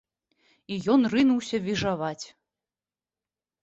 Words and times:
І 0.75 0.77
ён 0.95 1.01
рынуўся 1.15 1.57
віжаваць. 1.69 2.25